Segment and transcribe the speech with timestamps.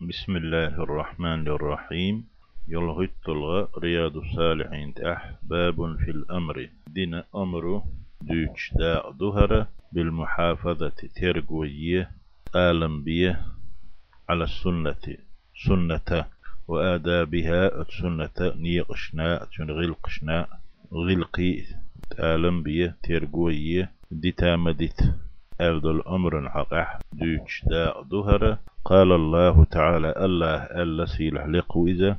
[0.00, 2.24] بسم الله الرحمن الرحيم
[2.68, 7.82] يلغت الغى رياض الصالحين تأح باب في الأمر دين أمر
[8.22, 12.10] دوش دا ظهر بالمحافظة ترقوية
[12.56, 13.46] آلم بيه
[14.28, 15.04] على السنة
[15.66, 16.24] سنة
[16.68, 20.46] وآدابها السنة نيقشنا غلقشنا
[20.92, 21.62] غلقي
[22.18, 25.14] آلم بيه ترقوية ديتامدت
[25.60, 28.58] أبد الأمر حقح دوش دا ظهر.
[28.84, 32.16] قال الله تعالى الله ألا سيلح لقويزة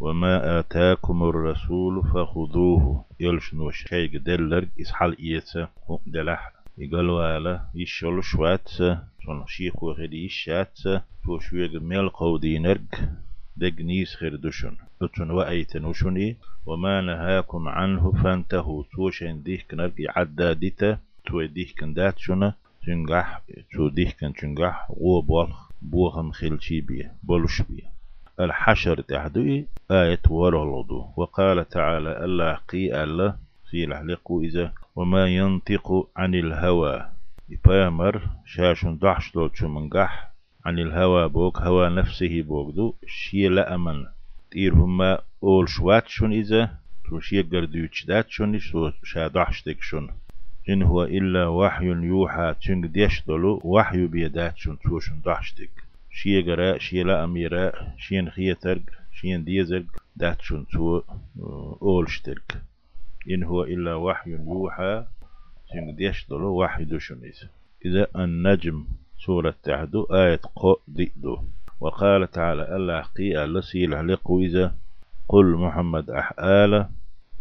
[0.00, 3.04] وما آتاكم الرسول فخذوه.
[3.20, 5.68] يلشن شيء دلر إسحال إيسا
[6.06, 6.52] دلح.
[6.78, 8.68] يقال والا يشل شوات.
[9.24, 10.78] سون شيخ وغدي يشات
[11.24, 12.10] تو شويق ميل
[13.56, 18.84] دق نيس خير دشن اتن وأيتن وشني وما نهاكم عنه فانتهوا.
[18.92, 22.54] توشن ديك نرق عدا ديتا تو ديك دات شنا
[22.86, 25.48] تنجح تو ديك تنجح غوب
[25.82, 27.90] بوهم خلشي بيه بولش بيه.
[28.40, 33.36] الحشر تحدوي آية ورغلضو وقال تعالى الله قي الله
[33.70, 37.10] في لحلقو إذا وما ينطق عن الهوى.
[37.48, 40.30] يبامر شاشن دحش لوتشو منقح
[40.64, 44.06] عن الهوى بوك هوى نفسه بوك دو شي لا أمن.
[44.50, 46.70] تير هما أول شواتشون إذا
[47.04, 50.10] تو شي قردوش داتشون شو شا دحشتكشون
[50.68, 55.70] إن هو إلا وحي يوحى تنق ديش دلو وحي بيداتشون توشن دحشتك
[56.10, 59.84] شي غرا شي لا أميرا شين خيترق شين ديزرق
[60.16, 61.02] داتشون تو
[61.82, 62.62] أولشترك
[63.30, 65.04] إن هو إلا وحي يوحى
[65.72, 67.20] تنق ديش دلو وحي دوشن
[67.86, 68.84] إذا النجم
[69.18, 71.38] سورة تحدو آية قو دئدو
[71.80, 74.74] وقال تعالى الله قي لسيل علقو إذا؟
[75.28, 76.88] قل محمد أحآل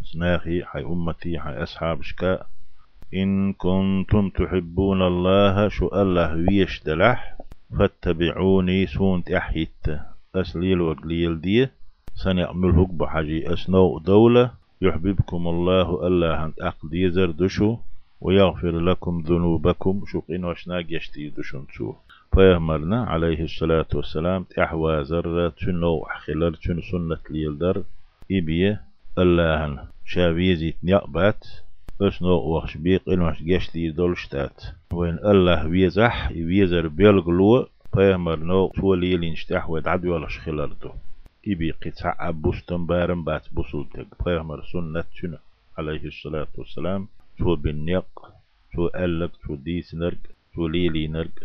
[0.04, 2.48] سناخي حي أمتي حي أصحاب شكاء
[3.14, 7.38] إن كنتم تحبون الله شو الله ويش دلح
[7.78, 9.86] فاتبعوني سونت أحيت.
[10.36, 11.68] أسليل وقليل دي
[12.16, 14.52] سنعمل هك بحاجي أسنو دولة.
[14.82, 17.78] يحببكم الله الله أنت أقدي زردشو
[18.22, 20.04] ويغفر لكم ذنوبكم.
[20.12, 21.94] شقين وشنا يشتي دشن شو.
[22.36, 27.84] فيهمرنا عليه الصلاة والسلام تحوى زرة تنو خلال تن سنة ليلدر
[28.32, 28.82] إبيه
[29.18, 31.44] الله شاويزيت نيقبات
[32.02, 39.70] أسنو وخش بيق إنوش جشتي دولشتات وين الله ويزح ويزر بيلغلو فيهمر نو تولي لينشتاح
[39.70, 40.90] ودعدو ولا شخلالتو
[41.48, 45.38] إبي قطع أبوستن بارن بات بوسولتك فيهمر سنة تن
[45.78, 48.06] عليه الصلاة والسلام تو بالنيق
[48.74, 50.18] تو ألق تو ديس نرق
[50.56, 51.38] تو ليلي نرق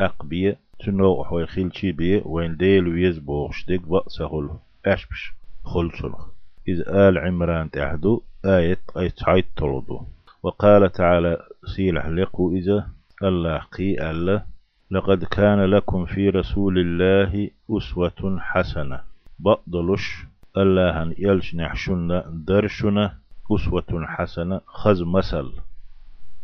[0.00, 4.50] أقبية تنو حوي خيلشي بيه وين ديل ويز بوغشتك بأسهل
[4.86, 5.32] أشبش
[5.64, 6.31] خلصنخ
[6.68, 8.78] إذ آل عمران تحدو آية
[9.26, 10.00] عيد طردو
[10.42, 11.42] وقال تعالى
[11.76, 12.88] سيلح لقو إذا
[13.22, 14.42] الله قي الله
[14.90, 19.00] لقد كان لكم في رسول الله أسوة حسنة.
[19.38, 20.24] بقدلش
[20.56, 23.18] الله يلش نحشنا درشنا
[23.50, 25.52] أسوة حسنة خز مسل.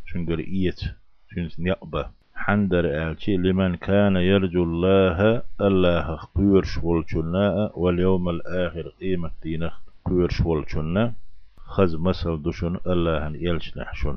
[0.07, 0.81] شنقر إيت
[1.35, 9.73] شنس نقبة حندر آلشي لمن كان يرجو الله الله قيرش والجناء واليوم الآخر قيمة دينه.
[10.09, 11.13] قيرش والجناء
[11.59, 14.17] خز مسل دشن الله أن يلش نحشن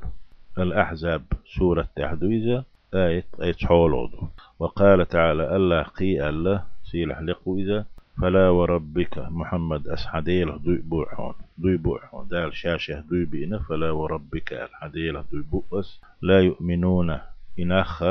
[0.58, 1.24] الأحزاب
[1.58, 2.64] سورة تحدويزة
[2.94, 4.12] آية آية حولود
[4.60, 7.86] وقال تعالى الله قي الله سيلح لقويزة
[8.22, 15.24] فلا وربك محمد أسحديل دوي بوحون دوي بوحون دال شاشة دوي بينا فلا وربك الحديل
[15.32, 17.20] دوي بؤس لا يؤمنون
[17.60, 18.04] إنخ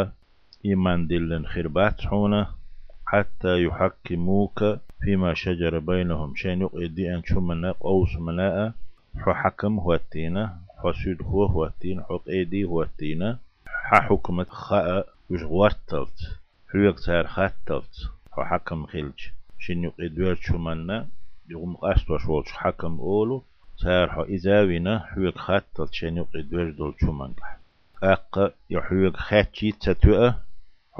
[0.64, 2.46] إيمان دلن خربات حونا
[3.10, 6.34] حتى يحكموك فيما شجر بينهم.
[6.36, 8.72] شين يقضي أن شمنا قوس مناء
[9.16, 13.38] حو حكم هو التينة حو سود هو هو التين حو قيدي هو التينة
[13.90, 16.18] حكمة خاء وش غورتلت
[16.72, 17.94] حو يقتار خاتلت
[18.32, 19.20] حكم خلج.
[19.58, 21.08] شين يقضي شمنا
[21.48, 23.42] يقوم قاستو شوش حكم أولو
[23.76, 27.34] سار حو إزاوينا حو يقخاتلت شين يقضي دول شمنا
[28.02, 30.49] أق يحويق خاتشي تتوأ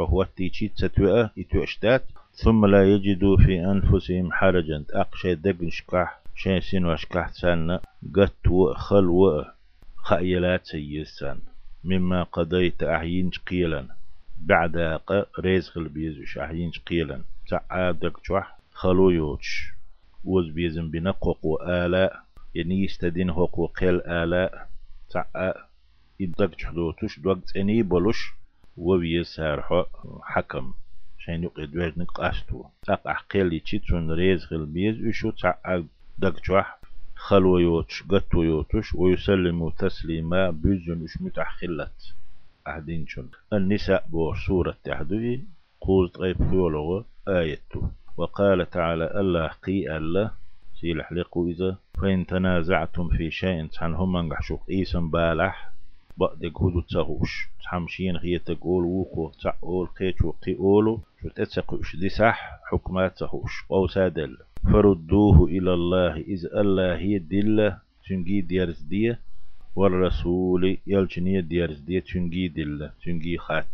[0.05, 4.84] هو تيشي تتوأ يتوأشتات ثم لا يجدوا في أنفسهم حرجا.
[4.91, 7.80] أقشي دقن شكاح شين سين وشكاح سنة
[8.16, 9.45] قت وخلو
[9.97, 11.39] خأيلات سيسان.
[11.84, 13.86] مما قضيت أحيين قيلا.
[14.39, 17.22] بعد أق ريزغ البيزوش أحيين قيلا.
[17.48, 19.72] تعادك شوح خلو يوش
[20.25, 22.16] وز بيزن بنقوق وآلاء.
[22.54, 24.69] يعني يستدين هوق وقيل آلاء.
[25.10, 25.54] تعا
[26.21, 28.40] يدق حدوتش دوقت إني بلوش.
[28.80, 29.84] وبي سارحو
[30.22, 30.72] حكم.
[31.18, 32.65] شان يقيد ويج نقاشتو.
[32.86, 35.84] تاق عقيل يتشيتون ريز غل بيز وشو تاق
[36.18, 36.78] دق جوح
[37.15, 42.15] خلو يوتش قطو يوتش ويسلموا تسليما بيزن وش متحخلت
[42.66, 45.44] أهدين شن النساء بور سورة تحدوي.
[45.80, 47.82] قوز غيب فيولوغ آيتو.
[48.16, 50.30] وقال تعالى الله قي الله
[50.80, 51.77] سيلح لقو إذا.
[52.03, 55.72] فإن تنازعتم في شيء تحن هم نحشوق إيسن بالح
[56.21, 62.39] بقدك هدو تسهوش تحمشين هي تقول وقو تعول قيت وقي أولو شو تتسقوش دي صح
[62.71, 64.37] حكمات تهوش أو سادل
[64.72, 67.78] فردوه إلى الله إذ الله هي دلة
[68.09, 69.17] تنجي ديارز دي
[69.77, 73.66] والرسول يلجني ديارز دي تنجي دلة تنجي خات.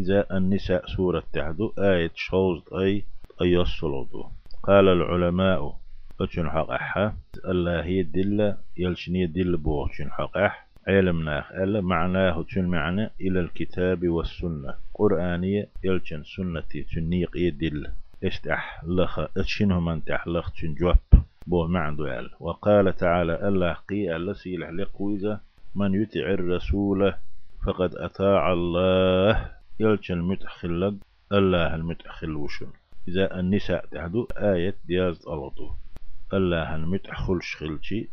[0.00, 3.04] إذا النساء سورة تحدو آية شوز أي
[3.42, 4.24] أي الصلودو
[4.62, 5.76] قال العلماء
[6.20, 7.14] أتشن حق أحا
[7.44, 10.38] الله هي دلة يلشني دل بوغشن حق
[10.88, 14.74] أح علمنا ألا معناه معنى إلى الكتاب والسنة.
[14.94, 17.86] قرآنية يلشن سنتي تنيق يدل.
[18.24, 20.98] استح لخ اتشنه من تحلخ تن جواب.
[21.46, 25.40] بو معندو يال وقال تعالى الله قي الله سيلح لقويزة.
[25.74, 27.14] من يطع الرسول
[27.66, 29.50] فقد أطاع الله.
[29.80, 30.94] يلشن متخلق
[31.32, 32.66] الله المتخل وشن.
[33.08, 35.26] إذا النساء تحدو آية دياز
[36.32, 38.08] الله المتح خلش خلشي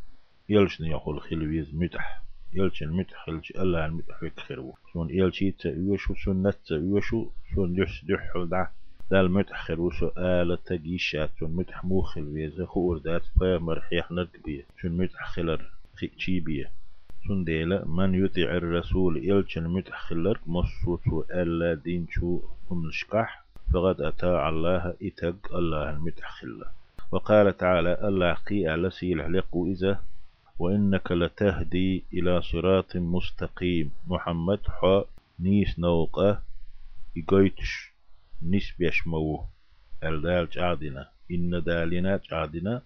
[0.49, 7.29] يلشن يقول خلويز متح يلشن متح خلشي الله المتح يكخرو شون يلشي تأيوشو سنة تأيوشو
[7.55, 8.67] شون دحس دحو دع
[9.11, 14.91] دال متح خروسو آلة تجيشات شون متح موخل ويزا خور دات فا مرحيح نرقبية شون
[14.97, 16.71] متح خلر خيشي بيه
[17.27, 22.41] شون ديلا من يطيع الرسول يلشن متح خلر مصوتو ألا دين شو
[22.71, 26.67] هم نشقح فقد أتاع الله إتق الله المتح خلر.
[27.11, 29.99] وقال تعالى الله قي على سيل علق إذا
[30.59, 33.92] وإنك لتهدي إلى صراط مستقيم.
[34.07, 35.04] محمد حا
[35.39, 36.42] نيس نوقة
[37.18, 37.92] إيقويتش
[38.42, 39.45] نيس بيشمو
[40.04, 42.81] الدال جعدنا إن دالنا جعدنا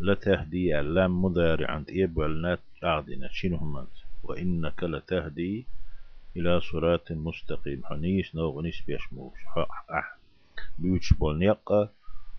[0.00, 3.86] لتهدي اللام مضارع عند إبولنا جعدنا شنو هم
[4.22, 5.66] وإنك لتهدي
[6.36, 7.82] إلى صراط مستقيم.
[7.84, 9.32] حنيس نوغ بيشمو
[10.78, 11.56] بيوتش بول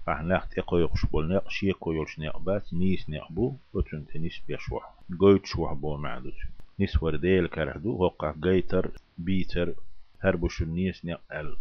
[0.02, 4.42] نيقة فحناخ تيقو يقش بول نق شيقو يلش نق بات نيس نق بو وتن تنيس
[4.48, 6.48] بيشوح قويت شوح بو معدوش
[6.80, 9.74] نيس ورديل كرهدو وقع قيتر بيتر
[10.22, 11.58] هربوش النيس نق ال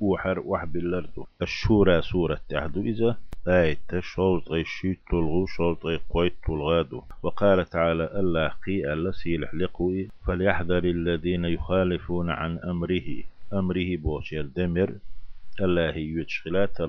[0.00, 3.16] وحر وح باللردو الشورى سورة تحدو إذا
[3.48, 9.54] آية شولط أي شيت تلغو شولط أي قويت تلغادو وقال تعالى الله قي ألا سيلح
[9.54, 14.94] لقوي فليحذر الذين يخالفون عن أمره أمره بوشير دمر
[15.60, 16.80] الله يتشخلات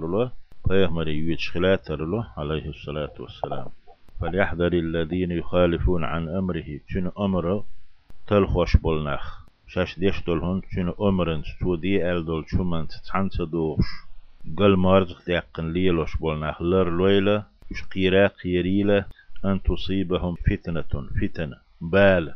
[0.66, 3.68] الله فيهمر يتشخلات له عليه الصلاة والسلام.
[4.22, 7.66] فليحذر الذين يخالفون عن أمره شنو أمره
[8.28, 9.46] تلخوش بولناخ.
[9.68, 13.86] شاش ديش دولهن شنو أمرن تو دي أل دول شومن تتحن تدوش
[14.58, 16.62] قل مارزق ديقن ليلوش بولناخ.
[16.62, 19.06] لر لويلة يش قيرا قيريلة
[19.46, 20.92] أن تصيبهم فتنة
[21.22, 21.58] فتنة.
[21.82, 22.36] بال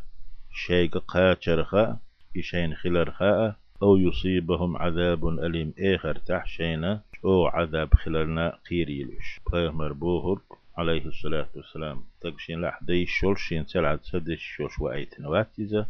[0.53, 1.97] شيء قاتشرخا
[2.37, 5.73] إشين خلرخاء أو يصيبهم عذاب أليم.
[5.79, 7.01] إخر تحشينا.
[7.25, 10.39] أو عذاب خلالنا قيريلوش بيغمر بوهر
[10.77, 15.85] عليه الصلاة والسلام تقشين لح دي شولشين سلعة سدش شوش وآيتنا واتزة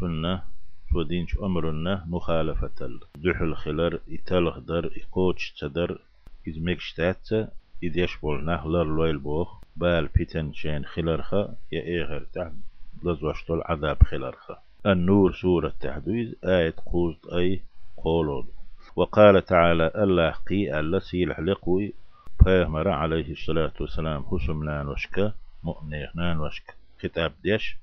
[0.00, 0.42] سنة
[0.94, 5.98] ودينش أمرنا مخالفة دحل خلر إتلغ در إقوش تدر
[6.46, 7.28] إذ مكشتات
[7.82, 12.52] إذ يشبول نهلر لويل بوخ بال بيتن شين خلرخا يا إيغر تحت
[13.04, 17.60] لزوشتول عذاب خلرخا النور سورة تحديد آية قوزت أي
[17.96, 18.46] قولود
[18.96, 21.92] وقال تعالى الله قي الله سيلح لقوي
[22.44, 24.24] بيغمر عليه الصلاة والسلام.
[24.30, 25.32] حسم نان وشكا
[25.64, 26.74] مؤنيخ نان وشك.
[27.02, 27.76] خطاب ديش.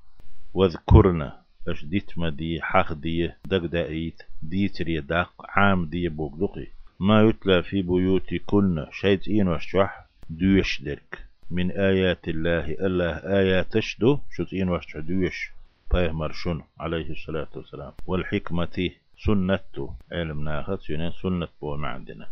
[0.53, 6.67] واذكرنا اش ديت ما دي حق دي دق دايت ديتري داق عام دي بوغدقي
[6.99, 8.85] ما يتلى في بيوتكن
[9.27, 11.25] إين وشح دوش درك.
[11.51, 14.19] من آيات الله الله آيات شدو
[14.53, 15.51] إين وشح دوش
[15.93, 17.91] بيغمر شن عليه الصلاة والسلام.
[18.07, 18.91] والحكمة
[19.25, 20.79] سنته علم ناخذ
[21.21, 22.27] سنة بو معدنا.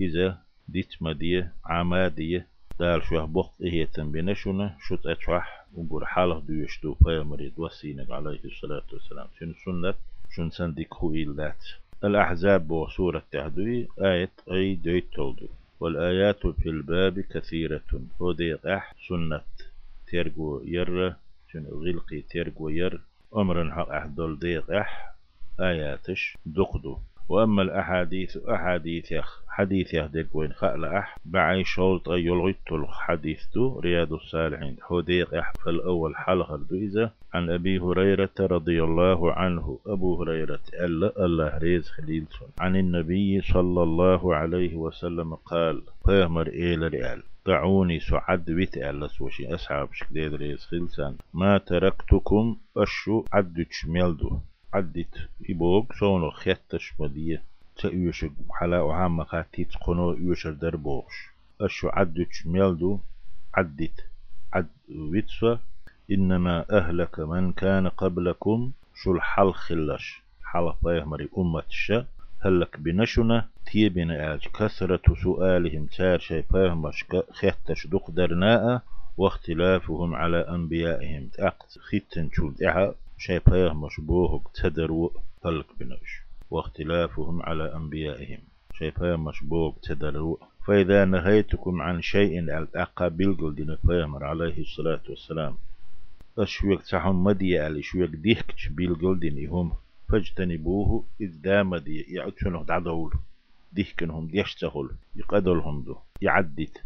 [0.00, 2.46] إذا ديت مدية عمادية
[2.80, 8.82] دال شوه بوق إيه تنبينشنا شوت أتشوح وقول حاله دو يشتو مريد وسينك عليه الصلاة
[8.92, 9.26] والسلام.
[9.38, 9.94] شن سنة؟
[10.30, 11.64] شن سندك هو إلات
[12.04, 15.48] الأحزاب وسورة تهدوي آية أي ديت تولدو.
[15.80, 17.90] والآيات في الباب كثيرة.
[18.20, 19.40] وديق أح سنة
[20.08, 21.14] ترقو ير
[21.52, 23.00] شن غلقي ترقو ير.
[23.36, 25.10] أمر حق أحدول ديق أح.
[25.60, 26.98] آياتش دقدو.
[27.28, 34.12] وأما الأحاديث أحاديث يخ حديث يهدك وين خأل أح بعي شولط يلغيت الحديث دو رياض
[34.12, 34.76] الصالحين.
[34.82, 39.78] حديق أح فالأول حلقة دويزة عن أبي هريرة رضي الله عنه.
[39.86, 46.92] أبو هريرة ألا الله ريز خليلسون عن النبي صلى الله عليه وسلم قال فيهمر إيل
[46.92, 47.22] ريال.
[47.46, 54.38] دعوني سعد بيت ألس وشي أصحاب شكديد ريز خلسان ما تركتكم أشو عدتش ميلدو.
[54.74, 57.42] عدت يبوك سونو خيتش مدية
[57.76, 61.28] تأيوش حلا وعام قاتيت قنو يوشر دربوش
[61.60, 62.98] أشو عدتش ميلدو
[63.54, 64.04] عدت
[64.52, 65.58] عد ويتسوى
[66.10, 72.06] إنما أهلك من كان قبلكم شو الحل خلش حل مري أمة الشا
[72.40, 78.82] هلك بنشنا تيبين آج كثرة سؤالهم تار شي فاهمش خيتش دقدرناء
[79.16, 85.12] واختلافهم على أنبيائهم تأقت ختن شول إعا شي فاهمش بوهك تدرو
[85.44, 88.38] هلك بنش واختلافهم على أنبيائهم.
[88.74, 95.56] شي فاهمش بوهك تدرو فإذا نهيتكم عن شيء الأقى بالقل فاهمر عليه الصلاة والسلام.
[96.38, 99.72] أشويك تحم مدي على شويك ديكش بالقل هم
[100.08, 103.12] فاجتنبوه إذ دام دي يعتشنه دعدول
[103.72, 106.84] ديكنهم ديشتغل يقدلهم دو يعدت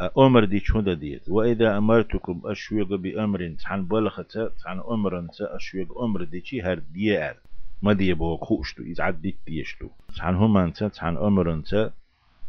[0.00, 6.40] أمر دي شهودة ديت وإذا أمرتكم أشويق بأمر تحن بلخة تحن أمر أشويق أمر دي
[6.44, 7.34] شي هر ديال
[7.82, 9.88] ما دي بو خوشتو إذ عدت ديشتو.
[10.16, 11.92] تحن هم أنت تحن أمر أنت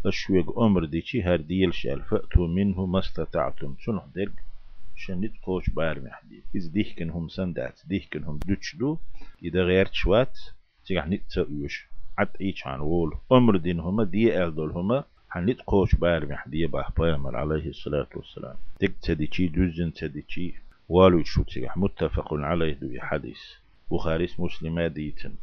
[0.06, 2.02] أشويق أمر دي شي هر ديال شال.
[2.02, 3.76] فأتوا منه ما استطعتم.
[3.80, 4.44] شنو درك
[4.96, 8.40] شنت قوش بار محدي إذ ديكن هم سندات ديكن هم
[8.80, 8.98] دو
[9.44, 10.40] إذا غيرت شوات
[10.86, 15.04] تيح نتسويش عد إيش عن وول أمر دين هما دي أل دول هما.
[15.34, 18.56] حنيت قوش بار محدي باه بيامر عليه الصلاة والسلام.
[18.80, 20.54] تك تديشي جزن تديشي
[20.90, 21.44] والو شو
[21.76, 23.42] متفق عليه دو حديث
[23.92, 25.34] بخاري مسلم ديتن